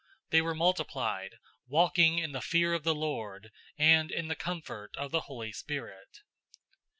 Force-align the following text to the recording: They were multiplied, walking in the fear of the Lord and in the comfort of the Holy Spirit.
They 0.31 0.41
were 0.41 0.55
multiplied, 0.55 1.37
walking 1.67 2.17
in 2.17 2.31
the 2.31 2.41
fear 2.41 2.73
of 2.73 2.81
the 2.83 2.95
Lord 2.95 3.51
and 3.77 4.09
in 4.09 4.29
the 4.29 4.35
comfort 4.35 4.97
of 4.97 5.11
the 5.11 5.21
Holy 5.21 5.51
Spirit. 5.51 6.21